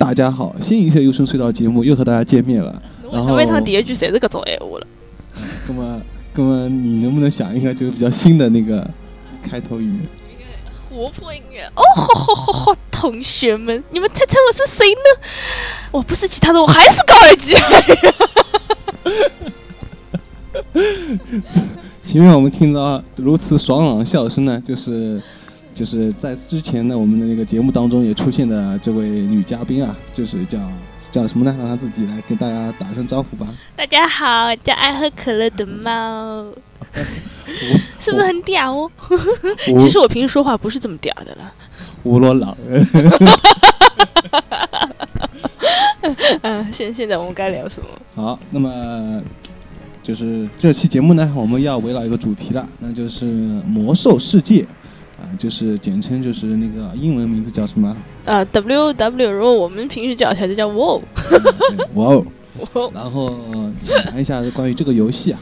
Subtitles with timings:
[0.00, 2.82] 大家好，新一期有声隧道节目又和大家见面了。
[3.12, 4.86] 然后，每趟第一句侪是搿种闲话了。
[5.68, 8.88] 那么，那么你能不能想一个就是比较新的那个
[9.42, 10.00] 开头语？
[10.88, 15.20] 活泼音乐哦，好好好好，同学们，你们猜猜我是谁呢？
[15.92, 17.54] 我不是其他的，我还是高尔基。
[22.06, 25.22] 前面我们听到如此爽朗的笑声呢，就是
[25.72, 30.58] 就是在之前呢，我们的那个节目当中也出现的这位女嘉宾啊，就是叫
[31.10, 31.54] 叫什么呢？
[31.58, 33.46] 让她自己来跟大家打声招呼吧。
[33.74, 36.46] 大家好，叫爱喝可乐的猫，
[38.00, 38.90] 是不是很屌哦？
[39.78, 41.52] 其实我平时说话不是这么屌的了。
[42.02, 42.56] 吴罗老。
[46.42, 47.88] 嗯，现现在我们该聊什么？
[48.14, 49.22] 好，那么。
[50.02, 54.66] 就是这期节目呢，我们要围绕一个主题了，那就是魔兽世界，啊，
[55.38, 57.96] 就是简称就是那个英文名字叫什么？
[58.24, 61.02] 呃，W W，如果我们平时叫起来就叫 WoW。
[61.94, 62.24] WoW。
[62.92, 63.32] 然后
[63.80, 65.40] 想谈一下关于这个游戏啊，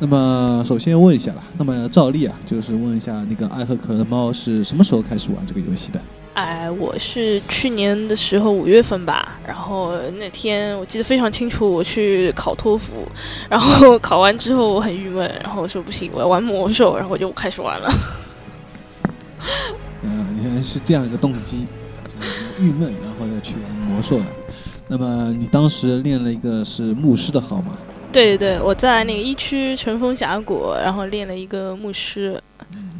[0.00, 6.00] 那么首先问一下了，那么照例啊，就是问一下那个爱喝可乐的猫是什么时候开始玩这个游戏的？
[6.34, 13.06] 哎，我是去年的时候五月份吧，然后那天我记得非常清楚，我去考托福，
[13.48, 17.88] 然后考完之后我很郁闷，然后我说不行，我要玩魔兽，然后我就开始玩了。
[20.02, 21.66] 嗯，原来是这样一个动机，
[22.58, 24.26] 郁闷，然后再去玩魔兽了。
[24.88, 27.76] 那么你当时练了一个是牧师的号吗？
[28.12, 32.40] 对对对，我在那个一区乘风峡谷，然后练了一个牧师。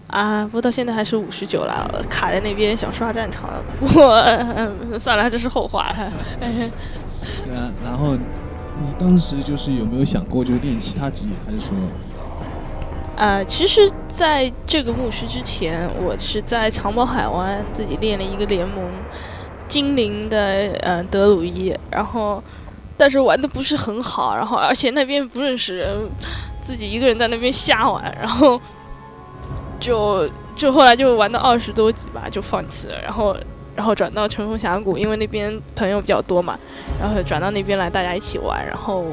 [0.09, 4.17] 啊，不过到现在还是五十九了，卡在那边想刷战场，不过
[5.01, 5.93] 算了，这是后话。
[6.39, 11.75] 对啊，然后你当时就是有没有想过就练其他职业，还是说？
[13.17, 18.83] 呃，其实在这个牧师之前，我是在长毛海湾自己练了一个联盟
[19.69, 20.39] 精灵的
[20.81, 22.43] 呃德鲁伊，然后
[22.97, 26.09] 但是玩的不是很好，然后而且那边不认识人，
[26.63, 28.59] 自己一个人在那边瞎玩，然后。
[29.79, 30.27] 就
[30.57, 32.95] 就后来就玩到二十多级吧，就放弃了。
[33.03, 33.37] 然后
[33.75, 36.59] 然后转到乘风峡谷，因为那边朋友比较多嘛，
[36.99, 38.67] 然后转到那边来大家一起玩。
[38.67, 39.05] 然后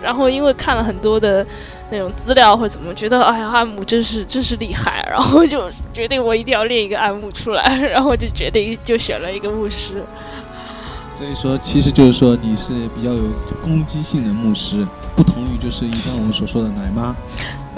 [0.00, 1.44] 然后因为看了很多的
[1.90, 10.02] 那种资料或者怎么，觉得哎呀暗牧真是真是厉害， 然后就决定我一定要练一个暗牧出来，然后就决定就选了一个牧师。
[11.18, 13.22] 所以说，其实就是说你是比较有
[13.62, 17.14] 攻击性的牧师，不同于就是一般我们所说的奶妈。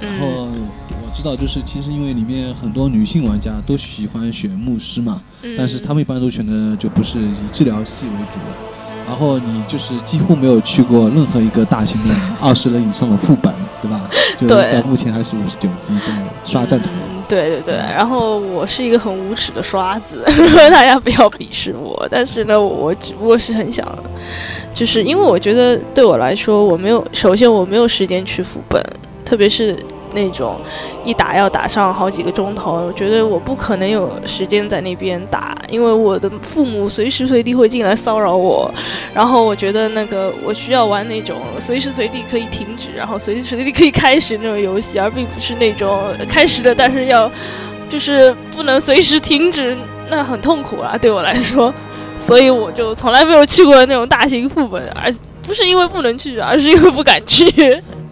[0.00, 1.02] 然后我。
[1.14, 5.20] 知道，就是其实因为里面很多女性玩家都喜欢选牧师嘛，
[5.58, 8.81] 但是他们一般都选的就不是以治疗系为主的。
[9.12, 13.52] 然后你就是几乎没有去过任何一个大型的 二十人以上的副本，
[13.82, 14.00] 对吧？
[14.38, 14.56] 就到
[14.88, 16.14] 目前还是五十九级在
[16.46, 16.90] 刷战场。
[17.28, 20.24] 对对对，然后我是一个很无耻的刷子，
[20.72, 22.08] 大家不要鄙视我。
[22.10, 23.86] 但是呢，我只不过是很想，
[24.74, 28.82] 就是因为我觉得对我来说，我没有首先我没有时间去副本，
[29.26, 29.76] 特别是。
[30.14, 30.60] 那种
[31.04, 38.72] 一打要打上好几个钟头，我觉得我不可能有时间在那边打，因为我的父母随时随地会进来骚扰我。
[39.14, 47.30] 然后我觉得那个我需要玩那种随时随地可以停止，然后随时随地可以开始那种游戏，而并不是那种开始了但是要
[47.88, 49.76] 就是不能随时停止，
[50.10, 51.72] 那很痛苦啊，对我来说。
[52.24, 55.12] 所以我就从来没有去过那种大型副本，而
[55.42, 57.44] 不是因为不能去，而是因为不敢去。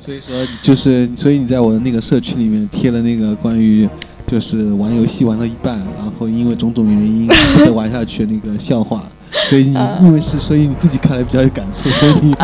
[0.00, 3.86] 所以说，就是所以你在我的那个社区里面贴了那个关于，
[4.26, 9.04] 就是玩游戏玩到一半，然后因为种种原因不得玩下去那个笑话。
[9.48, 12.34] 所以你因为是，所以你自己看来比较有感触，所以你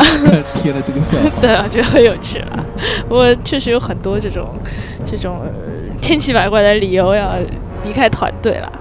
[0.53, 1.41] 贴了这个笑话。
[1.41, 2.63] 对我，觉得很有趣啊。
[3.09, 4.47] 我确实有很多这种
[5.03, 5.41] 这种
[5.99, 7.33] 千奇百怪的理由要
[7.85, 8.71] 离开团队了。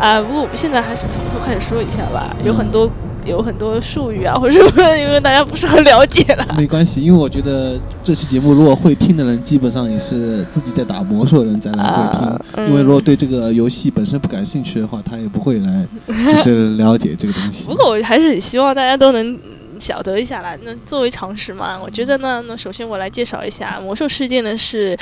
[0.00, 2.90] 啊，不过我们现在还是从头开始说一下吧，有很多。
[3.24, 6.46] 有很多术语啊， 或者什么，因为大家不是很了解了。
[6.56, 12.66] 没关系，因为我觉得这期节目如果会听的人，基本上也是自己在打魔兽的人在来会听。
[12.68, 17.66] 因为如果对这个游戏本身不感兴趣的话，他也不会来，就是了解这个东西。
[17.66, 19.38] 不过我还是很希望大家都能。
[19.80, 24.96] 晓得一下啦，那作为常识嘛，我觉得呢，那首先我来介绍一下《魔兽世界》呢是，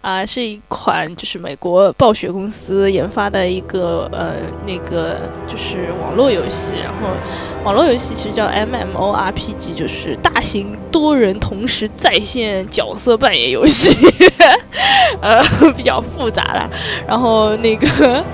[0.00, 4.34] 啊，是一款就是美国暴雪公司研发的一个呃
[4.66, 7.08] 那个就是网络游戏，然后
[7.64, 13.96] 网络游戏其实叫 MMORPG，就是大型多人同时在线角色扮演游戏，
[15.22, 15.42] 呃
[15.76, 16.68] 比较复杂啦，
[17.06, 18.24] 然后那个，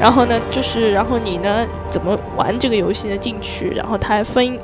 [0.00, 3.16] 然后呢就是然后你呢怎么玩这个游戏呢？
[3.16, 4.58] 进去，然后它分。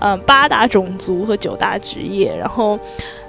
[0.00, 2.78] 嗯，八大种族和九大职业，然后，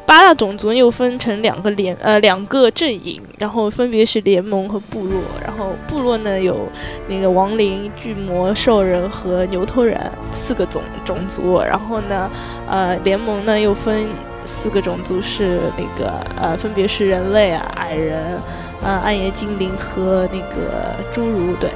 [0.05, 5.21] 八大种族又分成两个联呃两个阵营，然后分别是联盟和部落。
[5.43, 6.67] 然后部落呢有
[7.07, 9.99] 那个亡灵、巨魔、兽人和牛头人
[10.31, 11.59] 四个种种族。
[11.61, 12.29] 然后呢，
[12.69, 14.07] 呃，联盟呢又分
[14.43, 18.39] 四个种族是那个呃分别是人类啊、矮人、
[18.83, 21.55] 呃暗夜精灵和那个侏儒。
[21.59, 21.69] 对。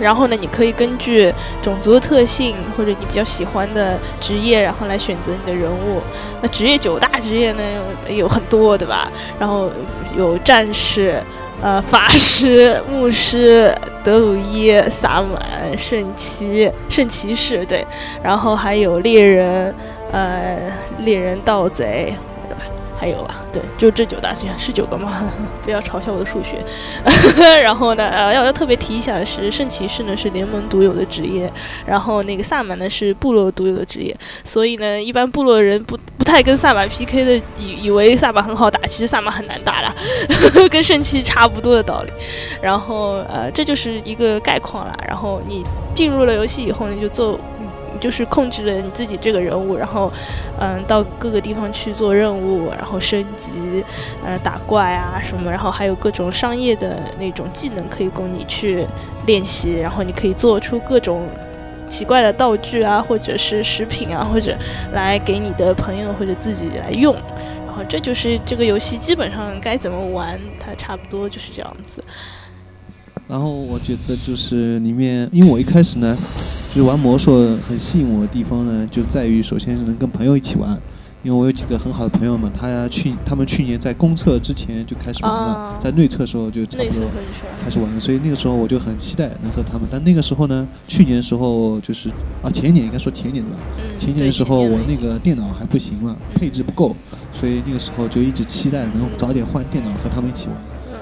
[0.00, 1.32] 然后呢，你可以根据
[1.62, 6.00] 种族的特性或者你比较喜欢的职业，然后来选择你的人物。
[6.40, 7.62] 那职业九大职业呢
[8.08, 9.10] 有很多，对吧？
[9.38, 9.70] 然后
[10.16, 11.22] 有战士、
[11.62, 17.86] 呃法师、 牧师、德鲁伊、萨满、圣骑、圣骑士，对。
[18.22, 19.74] 然后还有猎人、
[20.12, 20.56] 呃
[21.00, 22.14] 猎人、盗贼。
[23.00, 25.22] 还有啊，对，就这九大职业是九个吗？
[25.64, 26.62] 不要嘲笑我的数学。
[27.64, 31.50] 然后呢，呃，要要特别提一下的是，圣骑士呢是联盟独有的职业，
[31.86, 34.14] 然后那个萨满呢是部落独有的职业。
[34.44, 42.12] 所以呢，一般部落人不不太跟萨满 PK 的，以以为萨满很好打，其实萨满很难打的， 跟圣骑差不多的道理。
[42.60, 44.94] 然后呃，这就是一个概况了。
[45.08, 45.64] 然后你
[45.94, 47.40] 进入了游戏以后呢，就做。
[48.00, 50.10] 就是控制了你自己这个人物，然后，
[50.58, 53.84] 嗯，到各个地方去做任务，然后升级，
[54.24, 58.86] 呃，打怪啊什么，然后还有各种商业的那种技能可以供你去
[59.26, 61.28] 练习，然后你可以做出各种
[61.88, 64.56] 奇怪的道具啊，或者是食品啊，或者
[64.92, 67.14] 来给你的朋友或者自己来用，
[67.66, 72.02] 然后这就是这个游戏基本上该怎么玩，它差不多就是这样子。
[73.28, 76.16] 然后我觉得就是里面，因为我一开始呢，
[76.70, 80.80] 就是玩魔兽很吸引我的地方呢，就在于首先是能跟朋友一起玩，
[81.20, 87.10] 因为我有几个很好的朋友嘛，他去他们去年在公测之前就开始玩了，在内测时候就差不多
[87.60, 89.88] 开始玩了，所以那个时候我就很期待能和他们。
[89.90, 92.08] 但那个时候呢，去年的时候就是
[92.40, 93.58] 啊前年应该说前年对吧？
[93.98, 96.94] 前年的时候我那个电脑还不行嘛，配置不够，
[97.32, 100.56] 所以那个时候就一直期待能早点换电脑和他们一起玩。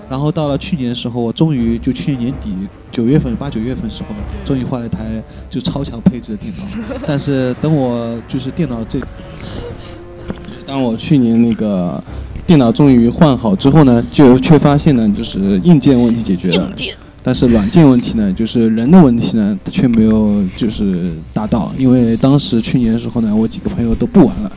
[0.08, 2.50] 然后到了去年的时候，我终于就去年年底
[2.90, 4.08] 九月份八九月份时候，
[4.44, 6.64] 终于换了一台就超强配置的电脑。
[7.06, 8.98] 但是等我就是电脑这，
[10.66, 12.02] 当我去年那个
[12.46, 16.72] 电脑终于换好之后呢，就却发现呢，就是硬件问题解决了，
[17.22, 21.70] 但是软件问题呢，就是人的问题呢，却没有就是达到。
[21.76, 24.50] 因为当时去年的时候呢，我几个朋友都不玩了，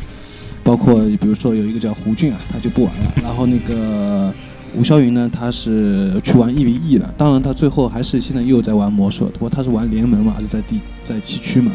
[0.64, 4.34] 包括比如说有一个叫胡俊啊，他就不玩了，然后那个。
[4.76, 7.14] 吴霄云呢，他是去玩 EVE 了。
[7.18, 11.72] 当然，他最后还是现在又在玩魔兽，不过他是玩联盟嘛，还是在第在七区嘛，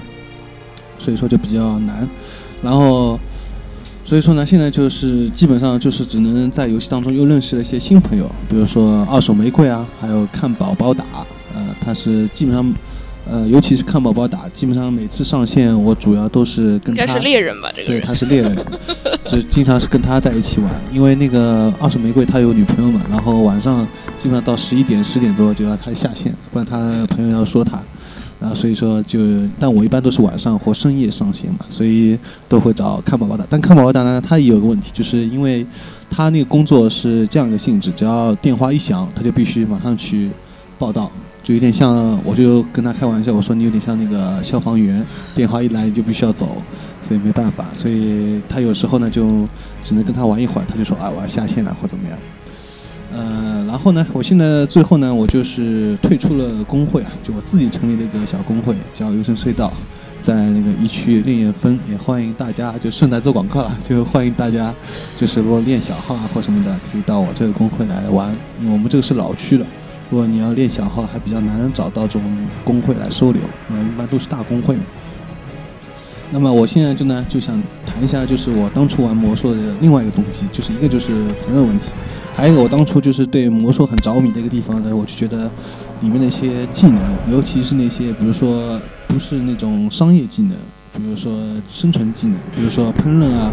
[0.99, 2.09] 所以说就比较难。
[2.63, 3.19] 然后，
[4.05, 11.05] 所以说呢，现在就是基本上就是只能在游戏当中又认识了一些新朋友，比如说二手玫瑰啊，还有看宝宝打，
[11.55, 12.75] 呃，他是基本上。
[13.29, 17.03] 呃，尤其是看宝宝打，基本上每次上线，我主要都是跟他。
[17.03, 17.89] 应该是猎人吧，这个。
[17.89, 18.57] 对，他是猎人，
[19.27, 20.71] 就经常是跟他在一起玩。
[20.93, 23.85] 因为那个二手玫瑰他有女朋友嘛，然后晚上
[24.17, 27.81] 基本上到十一点、十点多就要他下线，不然他朋友要说他。
[28.39, 29.19] 然后所以说就，
[29.59, 32.17] 但我一般都是晚上或深夜上线嘛，所以
[32.49, 33.45] 都会找看宝宝打。
[33.49, 35.67] 但看宝宝打呢，他也有个问题，就是因为
[36.09, 40.31] 他那个工作是这样一个性质，只要电话一响，他就必须马上去
[40.79, 41.11] 报道。
[41.47, 45.01] 就有点像，我就跟他开玩笑，我说你有点像那个消防员，
[45.33, 46.61] 电话一来你就必须要走，
[47.01, 49.47] 所以没办法，所以他有时候呢就
[49.85, 52.19] 只能跟他玩一会儿，他就说啊我要下线了或怎么样，
[53.15, 59.73] 呃，然后呢，我现在最后呢，我就是退出了工会啊，就我自己成立了一个小工会，叫游神隧道，
[60.19, 64.75] 在那个一区练练分，也欢迎大家，就顺带做广告了，就欢迎大家，
[65.17, 69.65] 就是如果练小号啊或什么的，可以到我这个工会来玩，我们这个是老区了。
[70.09, 72.23] 如果你要练小号，还比较难找到这种
[72.65, 74.77] 工会来收留，那一般都是大工会。
[76.31, 81.13] 那么我现在就呢就想谈一下，就是我当初玩魔兽的另外一个动机，就是一个就是
[81.47, 81.87] 朋友问题，
[82.37, 85.51] 还有一个我当初就是对魔兽很着迷的一个地方呢，我就觉得
[86.01, 90.53] 里面那些技能，尤其是那些比如说不是那种商业技能，
[90.97, 91.33] 比如说
[91.69, 93.53] 生存技能，比如说烹饪啊。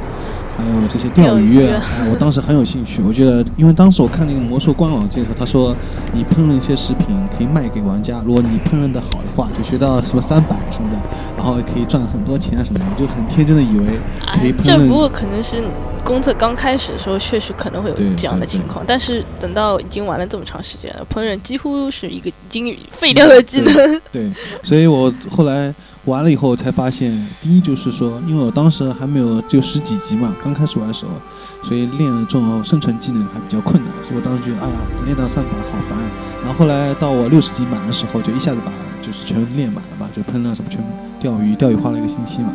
[0.55, 1.67] 还有这些钓鱼，
[2.11, 3.01] 我当时很有兴趣。
[3.01, 5.75] 我觉得，因为当时我看那个魔兽官网介绍，他说
[6.13, 10.97] 你烹饪一些食品可以卖给玩家，如果你烹饪的好的话，就学到什么三百什么的，
[11.35, 12.85] 然后可以赚很多钱啊什么的。
[12.85, 13.85] 我就很天真的以为
[14.33, 14.63] 可以烹饪。
[14.63, 15.63] 这不过可能是
[16.03, 18.85] 公测刚开始的时候，确实可能会有这样的情况。
[18.87, 24.01] 但是等到已经玩了这么长时间了，烹饪几乎是一个已经废掉的技能。
[24.11, 24.31] 对，
[24.61, 25.73] 所以我后来。
[26.05, 31.11] 玩了以后才发现，第一就是说，因为我当时还没有就十几级嘛，刚开始玩的时候，
[31.65, 33.91] 所以练这种生存技能还比较困难。
[34.03, 35.97] 所以我当时觉得，哎呀，练到三百好烦。
[36.43, 40.83] 然后后来到我六十级满的时候，就一下子把就是全练满了嘛，就喷了什么全
[41.21, 42.49] 钓鱼，钓鱼花了一个星期嘛，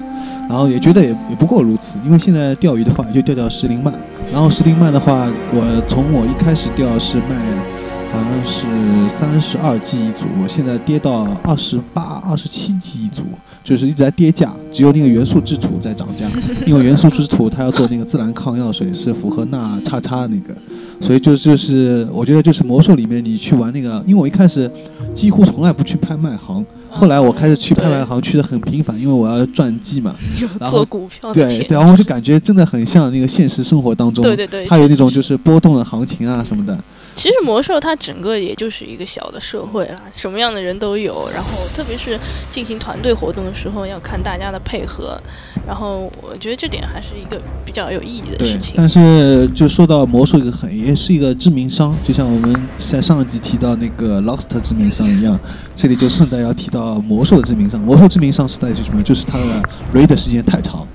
[0.46, 3.90] 然后也觉得也也不过如此，因为现在钓鱼的话就钓钓十零鳗，
[4.30, 7.77] 然后十零鳗的话，我从我一开始钓是卖。
[8.10, 8.66] 好像是
[9.08, 13.22] 三十二 G 一组，现在跌到二十八、二十七 G 一组，
[13.62, 14.52] 就是一直在跌价。
[14.72, 16.26] 只有那个元素之土在涨价，
[16.66, 20.54] 因为元素之土它要做那个自然抗药水，是符合钠叉叉那个，
[21.00, 24.70] 所以就就是我觉得就是魔兽里面你去玩那个，因为我一开始
[25.14, 30.14] 几乎从来不去拍卖行，后来我开始去拍卖行去的很频繁，因为我要赚绩嘛，
[30.70, 36.78] 做股票对，然后我就感觉真的很像那个现实生活当中，对对对，它有那种就是波动的行情啊什么的。
[37.18, 41.28] 其实魔兽它整个也就是一个小的社会啦，什么样的人都有。
[41.34, 42.16] 然后特别是
[42.48, 45.20] 进行团队活动的时候，要看大家的配合。
[45.66, 48.74] 然后我觉得这点还是一个比较有意义的事情。
[48.76, 55.36] 但是就说到魔兽一个很也是一个致命伤，就像我们在上一集提到那个 Lost 致命伤一样，
[55.74, 57.80] 这里就顺带要提到魔兽的致命伤。
[57.80, 59.02] 魔兽致命伤是在于什么？
[59.02, 59.44] 就是它的
[59.92, 60.86] raid 时间太长。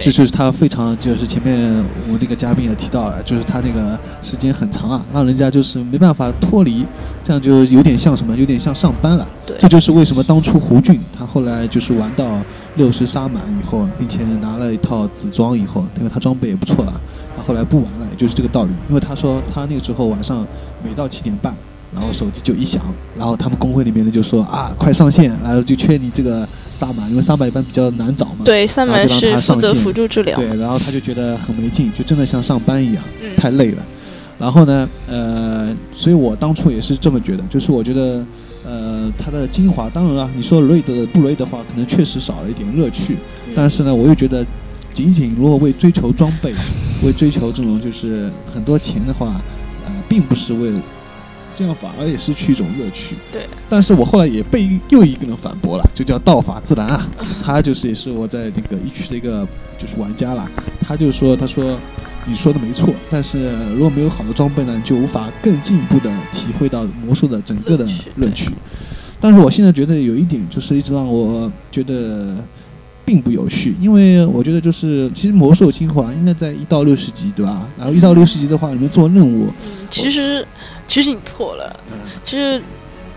[0.00, 1.72] 这就是他非常，就是前面
[2.08, 6.84] 我那个嘉宾也提到了，就是他那个时间很长啊，让人家就是没办法脱离，
[7.22, 9.26] 这样就有点像什么，有点像上班了。
[9.46, 12.40] 对，这就是为什么当初胡俊他后来就是玩到
[12.76, 17.00] 六十杀满以后，并且拿了一套紫装以后，因为他装备也不错了，
[17.36, 18.70] 他后来不玩了，也就是这个道理。
[18.88, 20.46] 因为他说他那个时候晚上
[20.82, 21.54] 每到七点半，
[21.94, 22.80] 然后手机就一响，
[23.18, 26.48] 然后他们工会里面的就说啊，快上线，然后就缺你这个。
[26.78, 33.02] 萨满，因为萨满一般比较难找嘛，对，萨满是负责辅助治疗，对，然后他就觉得很没劲，就真的像上班一样，
[33.36, 33.82] 太累了。
[34.38, 38.24] 然后呢，呃，所以我当初也是这么觉得，就是我觉得，
[38.64, 43.16] 呃，它的精华，当然了，你说瑞的不瑞的话，可能确实少了一点乐趣，
[43.54, 44.44] 但是呢，我又觉得，
[44.92, 46.52] 仅仅如果为追求装备，
[47.04, 49.40] 为追求这种就是很多钱的话，
[49.86, 50.72] 呃，并不是为。
[51.62, 53.14] 这样反而也失去一种乐趣。
[53.30, 57.08] 对，但是我后来也被又一个人反驳了，就叫道法自然啊，
[57.42, 59.46] 他就是也是我在那个一区的一个
[59.78, 60.50] 就是玩家了，
[60.80, 61.78] 他就说他说
[62.26, 68.50] 你说的没错，但是如果没有好的装备呢，就无法更进一步的体会到魔术的整个的乐趣。
[69.20, 72.34] 但是我现在觉得有一点就是一直让我觉得
[73.04, 77.68] 并不有序，因为我觉得就是其实魔兽精华应该在一到六十级对吧？
[77.78, 79.48] 然后一到六十级的话，里面做任务，
[79.88, 80.44] 其实。
[80.92, 81.74] 其实你错了，
[82.22, 82.60] 其实，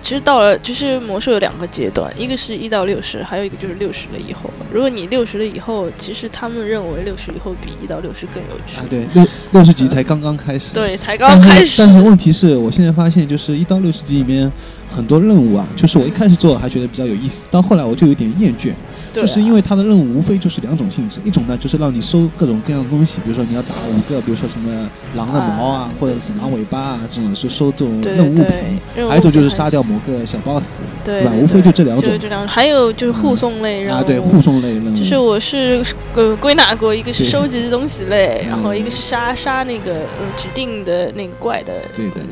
[0.01, 4.49] 其实到了，就是魔兽有两个阶段，一个是一到六十，还有一个就是六十了以后。
[4.71, 8.77] 如果你六十了以后，其实他们认为六十以后比一到六十更有趣。
[8.77, 10.73] 啊，对，六六十级才刚刚开始。
[10.73, 11.81] 对，才刚开始。
[11.81, 14.49] 但是问题是我现在发现，就是一到六十级里面
[14.89, 18.73] 很多任务啊，就是我一开始做还觉得比较有意思，到后来我就有点厌倦。
[19.13, 31.31] 就是因为它的任务无非就是两种性质，一种呢就是让你收各种各样的东西，比如说你要打五个，比如说什么狼的毛啊，或者是狼尾巴啊这种，是收这种任务物品；还有一种就是杀掉某个小 boss，对吧？
[31.33, 32.11] 无非就这两种。
[32.19, 33.97] 这两种还有就是护送类任务。
[33.97, 34.97] 啊，对，护送类任务。
[34.97, 35.81] 就是我是
[36.13, 41.71] 呃归纳过，一个是收集东西类，然后一个是杀杀那个呃指定的那个怪的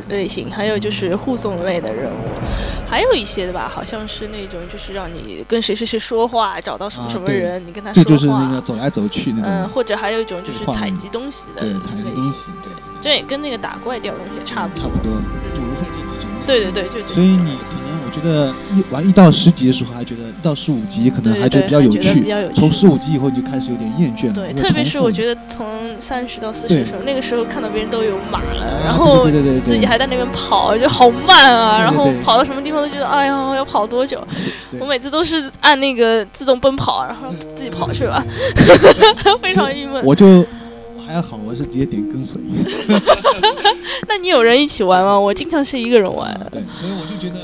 [0.10, 2.43] 类型，还有就是护送类的任务，
[2.90, 6.60] 还有一些的吧，好像是那种就是让你跟谁谁谁说话。
[6.62, 8.04] 找到什么什么人，你跟他说话。
[8.04, 9.50] 这就是那个走来走去那种。
[9.50, 11.62] 嗯，或者还有一种就是采集东西的。
[11.62, 12.72] 对，采集东西，对。
[13.02, 14.84] 这也跟那个打怪掉东西差不多。
[14.84, 15.12] 差不多，
[15.54, 16.30] 就无非这几种。
[16.46, 17.14] 对对对，就。
[17.14, 17.58] 所以你
[18.14, 22.24] 觉得一玩一到十级的时候，还觉得一到十五级可能还觉得比较有趣。
[22.54, 24.34] 从十五级以后就开始有点厌倦了。
[24.34, 25.66] 对，特别是我觉得从
[26.00, 29.28] 三十到四十的时候，那个时候看到别人都有马了，然后
[29.66, 31.80] 自己还在那边跑，就好慢啊。
[31.80, 34.26] 然后跑到什么地方都觉得，哎呀，要跑多久？
[34.80, 38.24] 我每次都是按那个自动奔跑，然后自己跑去吧，
[39.42, 40.04] 非常郁闷。
[40.06, 40.46] 我就
[41.06, 42.40] 还好，我是直接点跟随。
[44.08, 45.20] 那你有人一起玩吗？
[45.20, 46.32] 我经常是一个人玩。
[46.52, 47.40] 对，所以我就觉得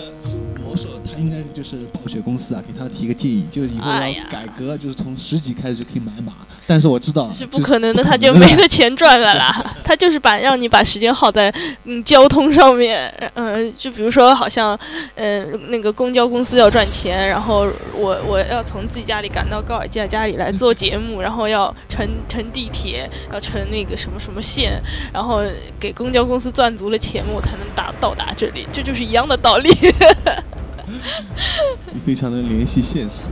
[1.20, 6.34] 应该就是暴雪公司啊，给他提个建议，就是以后要改革，就是从十级开始就可以买马。
[6.66, 9.52] 但是我知道是不可能的，他就没得钱赚了啦。
[9.84, 11.52] 他就是把让你把时间耗在
[11.86, 14.80] 嗯交通上面，嗯，就比如说好像
[15.16, 24.80] 嗯那个公交公司要赚钱，然后我我要从自己家里赶到高尔基亚家里来做节目，然后要乘乘地铁，要乘那个什么什么线，
[25.12, 25.42] 然后
[25.80, 29.70] 给公交公司赚足了钱，我才能达到达这里，这就是一样的道理。
[31.94, 33.26] 你非常的联系现实，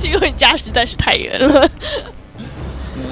[0.00, 1.48] 是因为家实在是太远了。
[1.48, 3.08] 那么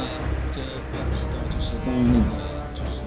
[0.53, 0.67] 这要
[1.13, 2.37] 提到就是关于那个
[2.75, 3.01] 就是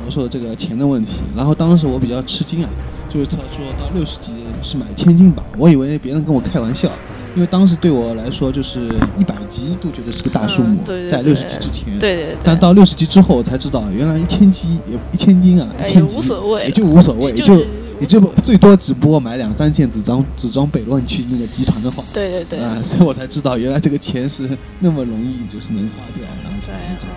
[0.00, 2.70] 魔兽这个钱的问题，然后当时我比较吃惊啊，
[3.08, 4.32] 就是他说到六十级
[4.62, 6.90] 是买千金榜，我以为别人跟我开玩笑。
[7.36, 10.78] 因为当时对我来说，就是一百级都觉得是个大数目，
[11.10, 11.98] 在六十级之前。
[11.98, 12.36] 对对对。
[12.44, 17.60] 但到六十级之后，我才知道原来一千级也一千金啊，一千级无所谓，也就无所谓，也就
[18.00, 24.48] 你这不最多只不过买两三件紫装紫装北洛，你去那个集团的话，对对对，啊，所以我才知道原来这个钱是
[24.80, 27.08] 那么容易就是能花掉，然后那种。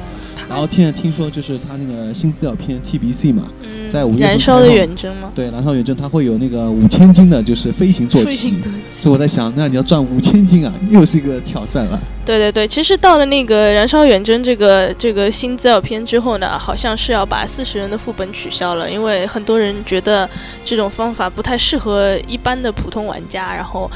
[0.49, 3.43] 然后现在听说就是他那个新资料片 TBC 嘛，
[3.89, 5.29] 在五月燃烧的远征吗？
[5.35, 8.53] 对，燃烧远征它会有那个五千斤的，就是飞行坐骑。
[8.97, 11.99] 所以我在想，那你要赚五千斤啊，又是一个挑战了。
[12.25, 20.29] 对对对，其实到了那个燃烧远征这个这个新资料片之后呢，好像是要把四十人的副本取消了，因为很多人觉得
[20.63, 23.91] 这种方法不太适合一般的普通玩家，然后。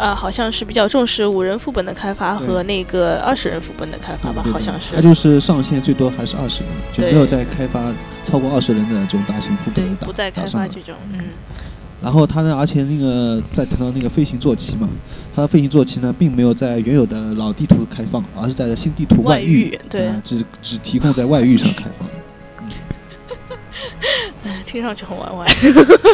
[0.00, 4.96] 啊，好像是比较重视五人副本的开发和那个二十人副本的开发吧，好像是。
[4.96, 7.92] 它就是上限最多还是二十人，就没有再开发
[8.24, 9.84] 超过二十人的这种大型副本。
[9.84, 11.20] 对，不再开发这种，嗯。
[12.02, 14.88] 然后它呢，而且那个再谈到那个飞行坐骑嘛，
[15.36, 22.08] 它的飞行坐骑呢，并没有在原有的老地图开放，而是在新地图外域，对，只只提供在外域上开放。
[24.70, 25.48] 听上去很玩玩，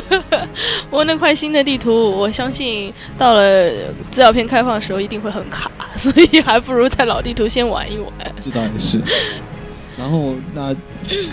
[0.88, 3.70] 不过那块新的地图，我相信到了
[4.10, 8.08] 资料片开放的时候一定会很卡， 所以还不如在老地图先玩一玩。
[8.42, 8.98] 这倒也是。
[9.98, 10.74] 然后那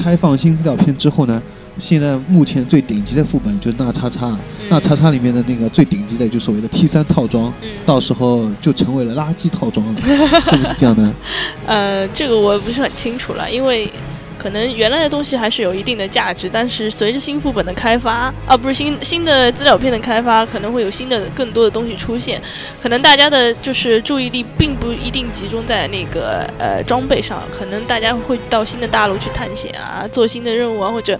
[0.01, 1.41] 开放新资料片之后呢，
[1.79, 4.37] 现在目前最顶级的副本就是那叉叉，
[4.67, 7.53] 那叉叉里面的那个最顶级的就所谓的 T 三套装，
[7.85, 10.01] 到时候就成为了垃圾套装了，
[10.43, 11.13] 是不是这样呢？
[11.67, 13.89] 呃，这个我不是很清楚了，因为。
[14.37, 22.41] 可能原来的东西还是有一定的价值，但是随着新副本的开发，啊，不是新新的资料片的开发，可能会有新的更多的东西出现。
[22.81, 31.19] 可能大家的就是注意力并不一定集中在那个呃装备上，可能大家会到新的大陆去探险啊，做新的任务啊，或者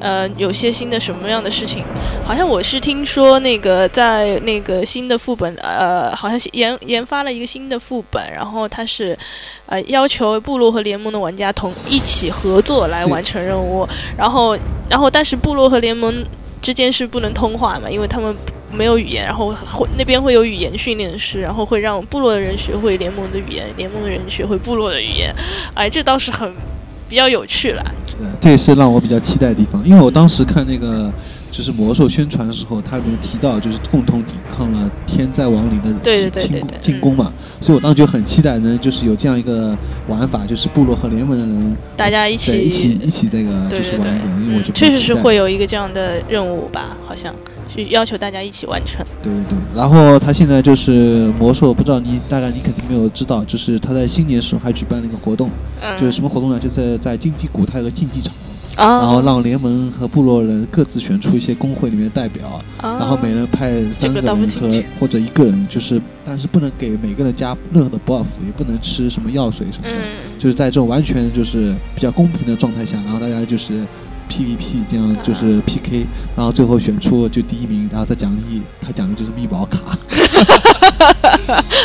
[0.00, 1.84] 呃有些新的什么样的事情。
[2.24, 9.16] 好像我是听说那个在那个新的副本，呃，好像研研发了一个新的副本，然后它是。
[9.66, 16.12] 呃，要求部落和联盟的玩家同一起合作来完成任务，然后，然后，但是部落和联盟
[16.60, 18.34] 之间是不能通话嘛，因为他们
[18.72, 25.34] 没有语言，然后会那边会有语言训练师，然后会让部落的人学会联盟的语言，联盟的人学会部落的语言，
[25.74, 26.52] 哎，这倒是很
[27.08, 27.82] 比较有趣了。
[28.18, 31.10] 对，这也是让我比较期待的地方，因为我当时看那个。
[31.52, 39.76] 就是魔兽宣传的时候，它里面提到就是共同抵抗了天灾亡灵的进进攻嘛，所以我当时就很期待呢，就是有这样一个
[40.08, 47.34] 玩法，就是部落和联盟的人大家一起一起一起那个就是玩一个，因为我觉得确实是会有一个这样的任务吧，好像
[47.68, 49.04] 是要求大家一起完成。
[49.22, 55.50] 对对对，然后他现在就是魔兽，不知道你大概你肯定没有知道，就是他在新年时候还举办了一个活动，
[56.00, 56.58] 就是什么活动呢？
[56.58, 58.32] 就是在竞技古泰和竞技场。
[58.76, 70.02] 然后让联盟和部落人各自选出一些工会里面的代表，然后每人派三个人和或者一个人，就是但是不能给每个人加任何的 buff，也不能吃什么药水什么的，
[70.38, 73.84] 就是在这种完全就是比较公平的状态下，然后大家就是
[74.30, 76.06] PVP 这样就是 PK，
[76.36, 79.78] 然后最后选出就第一名，然后再奖励他奖励就是密保卡。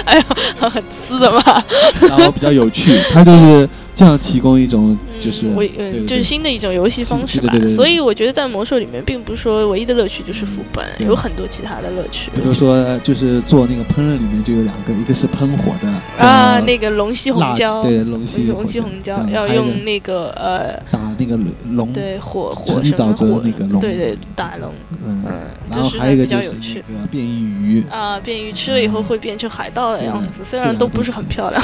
[0.05, 0.25] 哎呀，
[0.59, 1.41] 很私的嘛。
[2.07, 4.97] 然后比较有趣，他就是这样提供一种。
[5.19, 12.29] 就是我嗯，就是新的一种游戏方式吧，所以我觉得在魔兽里面，并不是说唯一的乐趣就是副本，有很多其他的乐趣。
[12.35, 21.35] 比如说，就是做那个烹饪里面就有两个，一个是喷火的啊，那个龙息红椒，对龙息龙息红椒要用那个呃打那个
[21.71, 24.71] 龙，对火火沼泽那个龙，对对打龙，
[25.07, 25.23] 嗯，
[25.71, 31.61] 然后还有一个就是那个变异鱼啊，变异鱼吃了以后会变成海盗的样子，虽然都不是很漂亮，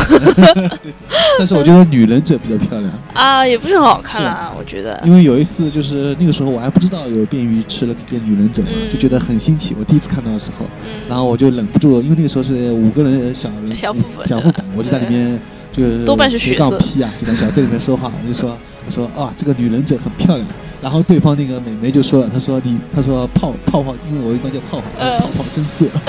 [1.38, 3.46] 但是我觉得女忍者比较漂亮啊。
[3.46, 5.00] 也不是很好看啦，我觉得。
[5.04, 9.76] 因为有一次，就是那个时候我还不知道有变异鱼吃了可以变女忍者嘛，就觉得很新奇。
[9.78, 10.66] 我第一次看到的时候，
[11.10, 15.40] 然后我就忍不住，因为那个时候是五个人小人小副本，小副本，我就在里面
[15.72, 20.48] 就是多半是血杠 P 啊，就在小队里面说话，我就说我说啊，这个女忍者很漂亮。
[20.84, 24.84] 然后对方那个美眉就说了，她说你，她说泡泡泡，因为我一般叫泡泡，
[25.18, 25.86] 泡泡真色。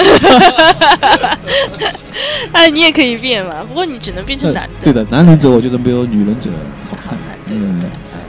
[2.50, 4.70] 哎，你也可以变嘛，不过你只能变成男的。
[4.82, 6.50] 对的，男忍者我觉得没有女忍者
[6.90, 7.16] 好看。
[7.50, 7.80] 嗯，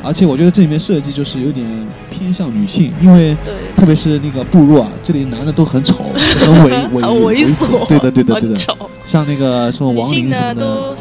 [0.03, 1.65] 而且我觉得这里面设计就是有点
[2.25, 3.37] 偏向女性，因为
[3.75, 6.05] 特别是那个部落啊，这里男的都很丑，
[6.39, 7.85] 很猥 猥猥琐。
[7.85, 8.55] 对的，对的，对的。
[9.03, 10.95] 像那个什么亡灵什么的，都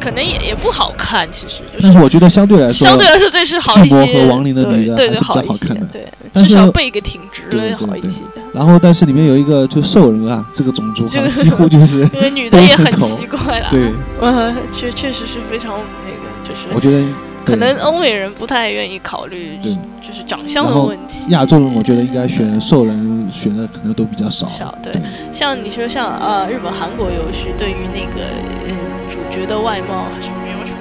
[0.00, 1.62] 可能也也不好看，其实。
[1.80, 3.94] 但是我觉得相对来说，相对来说这是好一些。
[4.06, 6.04] 和亡灵的女的还是比较好看的，对。
[6.34, 8.20] 至少背个挺直的好一些。
[8.52, 13.68] 然后，但是里面有一个就兽人啊，这个种族几乎就是 因为女的也很奇怪了。
[13.70, 17.04] 对，嗯，确确实是非常那个，就是我觉得
[17.44, 19.58] 可能欧美人不太愿意考虑，
[20.00, 21.30] 就是长相的问题。
[21.30, 24.48] 亚洲人我觉得应该选兽人，选的可能都比较少。
[24.48, 24.92] 少对，
[25.32, 28.22] 像你说像呃日本、韩国游戏，对于那个
[28.68, 28.76] 嗯
[29.08, 30.78] 主角的外貌还是没有什么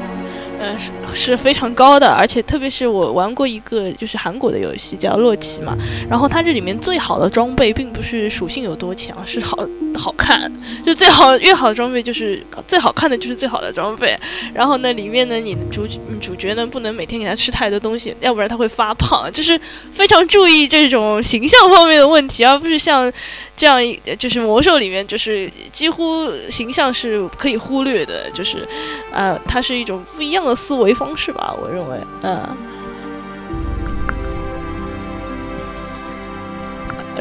[0.60, 5.76] 呃是是非常高的，而且特别是我玩过一个就是韩国的游戏叫洛奇嘛，
[6.10, 9.58] 然后它这里面最好的装备并不是属性有多强，是好
[9.98, 10.52] 好看，
[10.86, 14.18] 就最好越好的装备就是最好看的就是最好的装备。
[14.54, 15.88] 然后呢，里面呢，你的主
[16.22, 19.60] 主角呢不能每天给他吃太多东西，要不然他会发胖，就是
[19.92, 23.12] 非常注意这种形象方面的问题，而不是像
[23.58, 23.80] 这样
[24.18, 28.68] 就是魔兽里面就是几乎形象是可以忽略的，就是
[29.12, 32.42] 呃，它是一种不一样的思维方式吧，我认为，嗯。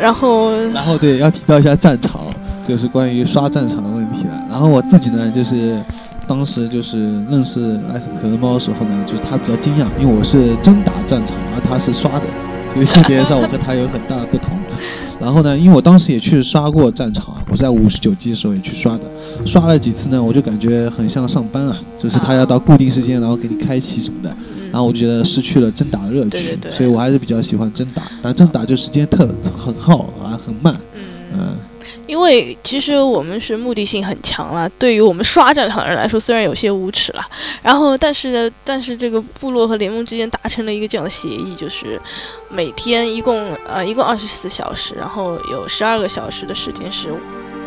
[0.00, 2.32] 然后，然后对，要提到一下战场，
[2.68, 4.46] 就是关于刷战场的问题了。
[4.50, 5.82] 然后我自己呢，就是。
[6.28, 12.26] 当时就是认识艾克可乐猫的时候呢，就是他比较惊讶，因为我是真打战场，而他是刷的，
[12.74, 14.50] 所以这点上我和他有很大的不同。
[15.18, 19.04] 然后呢，因为我当时也去刷过战场啊，我在五十九级的时候也去刷的，
[19.46, 24.28] 刷了几次呢，我就感觉很像上班啊，就是他要到固定时间，然后给你开启什么的，
[24.70, 29.26] 然后我就觉得失去了真打的乐趣，所以我还是比较喜欢真打，但真打就时间特
[29.56, 30.87] 很耗啊，很慢，嗯。
[32.08, 37.22] 因为其实我们是目的性很强了，对于我们刷战场的人来说，虽然有些无耻了，
[37.62, 42.00] 然后但是呢，但是这个部落和联盟之间达成了一个这样的协议，就是
[42.48, 47.08] 每天一共呃一共二十四小时，然后有十二个小时的时间是。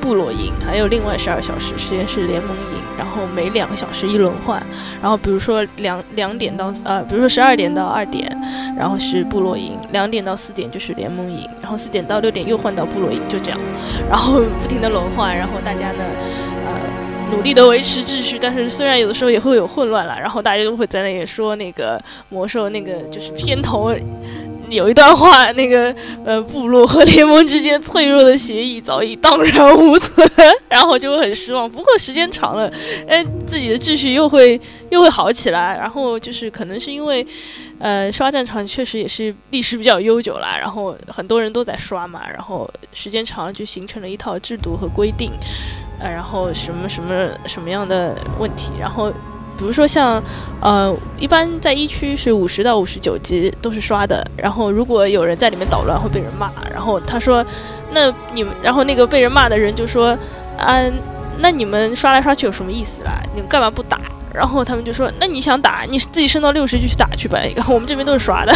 [0.02, 4.62] 部落营还有另外十二小时时间是联盟营，然后每两个小时一轮换，
[5.02, 8.28] 然后比如说两两点到呃，比如说十二点到二点，
[8.76, 13.60] 然后是部落营，两点到四点就是联盟营，然后四点到六点又换到部落营，就这样，
[14.10, 16.04] 然后不停的轮换，然后大家呢，
[16.66, 23.94] 呃，努力的维持秩序，但是虽然有的时候也会有混乱了，然后大家都会在那里说那个魔兽那个就是片头。
[24.76, 25.94] 有一段话，那个
[26.26, 30.30] 呃，部落和联盟之间脆弱的协议早已荡然无存，
[30.70, 31.70] 然后就会很失望。
[31.70, 32.72] 不过时间长了，
[33.08, 35.78] 哎，自己的秩序又会又会好起来。
[35.78, 37.26] 然后就是可能是因为，
[37.80, 45.32] 呃，刷战场确实也是历史比较悠久了，然后很多人都在刷嘛，然后时间长了就形成了一套制度和规定，
[46.00, 49.12] 呃，然后什么什么什么样的问题，然后。
[49.62, 50.22] 比如说像，
[50.60, 57.46] 呃，一般在一区是五十到五十九级都是刷的，然后如果有人在里面捣乱会被人骂，然后他说，
[57.94, 60.18] 那你们，然后那个被人骂的人就说，
[60.58, 60.82] 啊，
[61.38, 63.22] 那你们刷来刷去有什么意思啦？
[63.36, 64.00] 你们干嘛不打？
[64.34, 67.38] 然后他们就说，那你想打，你自己升到六十就去打去吧。
[67.68, 68.54] 我们这边都是刷的，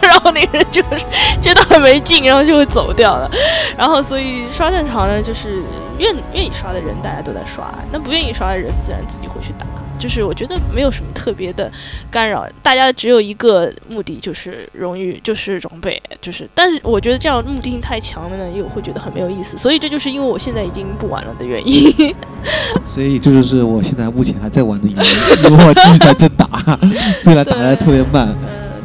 [0.00, 1.04] 然后那个人就是
[1.42, 3.30] 觉得很没劲，然后就会走掉了。
[3.76, 5.62] 然后所以刷战场呢，就是
[5.98, 9.66] 愿愿意刷的人大家都在刷，那不愿意刷的人自然自己会去打。
[10.00, 11.70] 就是我觉得没有什么特别的
[12.10, 16.48] 干扰，大家只有一个目的，就是荣誉，就是装备，就是。
[16.54, 19.56] 但是我觉得这样目的性太强了呢，又会觉得很没有意思。
[19.58, 21.92] 所以这就是因为我现在已经不玩了的原因。
[22.86, 26.48] 所以这就是我现在目前还在玩的原因，因为我继续在这打，
[27.20, 28.34] 虽然打的特别慢。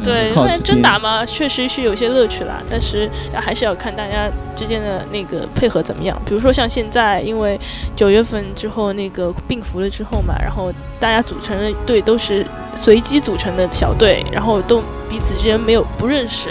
[0.05, 6.19] 对，因为真打嘛，确实是有些乐趣啦，但是还是要看大家之间的那个配合怎么样。
[6.25, 7.59] 比如说像现在，因为
[7.95, 14.83] 九月份之后那个病服了之后嘛，然后大家组成的队都是随机组成的小队，然后都。
[15.07, 16.49] 彼此之间没有不认识，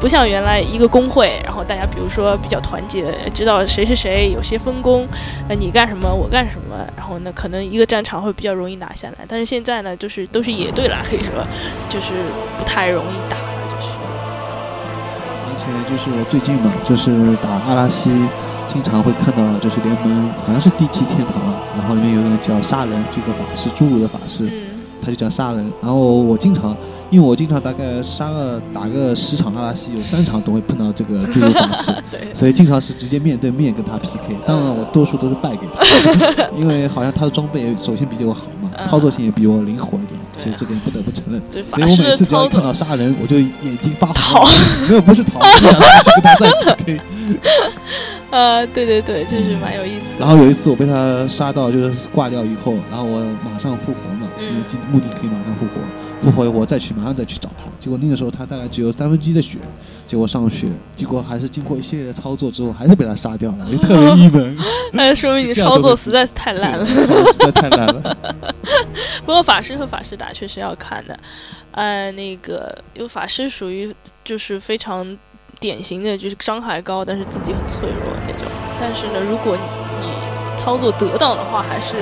[0.00, 5.06] 不像原来一个工会，然后大家比如说比较团结，知道谁是谁，有些分工，
[5.48, 9.18] 呃，你干什么，我干什么，然后呢，可能一个战场会比较容易拿下来。
[9.28, 11.30] 但是现在呢，就是都是野队了，可以说
[11.90, 12.14] 就是
[12.58, 13.92] 不太容易打了，就是。
[15.46, 18.10] 而且就是我最近嘛，就是打阿拉西，
[18.66, 24.50] 经常会看到就是联盟好像是第七天堂了，然后里面有一个叫杀人这个法师，侏儒的法师，
[25.02, 26.76] 他就叫杀人，然后我经常。
[27.10, 31.92] 因为我经常大概杀个打个十场阿拉西，有三场都会碰到这个侏儒法师，
[32.32, 34.36] 所以经常是直接面对面跟他 PK。
[34.46, 41.42] 当然我多数都是败给他， 因为好像他的装备首先比我好嘛，操作性也比我灵活一点，所以这点不得不承认。
[41.50, 44.48] 所以我每次只要看到杀人，我就眼睛发红，
[44.88, 47.00] 没有不是逃，是跟他在 PK。
[48.30, 50.04] 呃，对对对，就是蛮有意思。
[50.16, 53.98] 然后有一次我被他杀到就是挂掉以后，然后我马上复活
[54.40, 55.80] 嘛，因为目的可以马上复活。
[56.22, 57.64] 复活我再去，马上再去找他。
[57.78, 59.56] 结果那个时候他大概只有三分之一的血，
[60.06, 64.58] 结果上血，结果还是经过一系列的操作之后，还是被他杀掉了，就特别郁闷。
[64.92, 68.16] 那说明你操作实在是太烂了，实在太烂了。
[69.24, 71.18] 不过法师和法师打确实要看的，
[71.72, 73.90] 呃，那个因为法师属于
[74.22, 75.16] 就是非常
[75.58, 78.52] 典型的就是伤害高，但是自己很脆弱那种。
[78.78, 81.96] 但是呢，如果你操作得当的话，还是。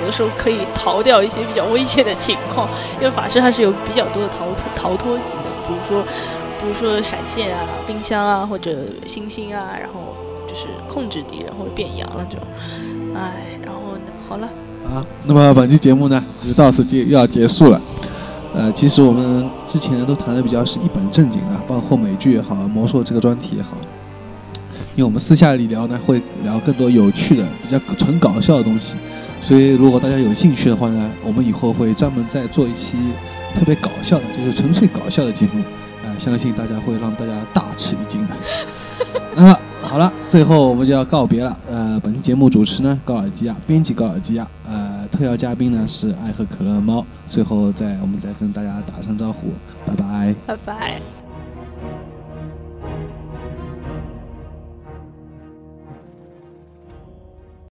[0.00, 6.02] 有的时候可以逃掉一些比较危险的情况，因为法师还是有比较多的逃脱逃脱技能，比如说，
[6.60, 8.70] 比如说闪现啊、冰箱啊或者
[9.06, 10.14] 星星啊，然后
[10.48, 12.40] 就是控制敌人或者变羊那种。
[13.14, 13.32] 哎，
[13.64, 14.48] 然后呢，好了。
[14.88, 17.80] 啊，那么本期节目呢就到此结又要结束了。
[18.54, 23.76] 呃，其实我们之前都谈的比较是一本正经的，包括美剧也好，魔兽这个专题也好。
[24.96, 28.96] 因为我们私下里聊呢，会聊更多有趣的、比较纯搞笑的东西。
[29.42, 32.96] 所以，如果大家有兴趣的话呢，我们以后会专门再做一期
[33.54, 35.60] 特别搞笑的，就是纯粹搞笑的节目。
[36.02, 38.34] 啊，相信大家会让大家大吃一惊的。
[39.36, 41.56] 那么好了，最后我们就要告别了。
[41.70, 44.48] 呃，本期节目主持呢，高尔基亚，编辑高尔基亚。
[44.66, 47.04] 呃，特邀嘉宾呢是爱喝可乐的猫。
[47.28, 49.48] 最后再我们再跟大家打声招呼，
[49.84, 51.25] 拜拜，拜拜。